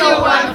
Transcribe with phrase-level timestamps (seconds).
[0.00, 0.54] Radio one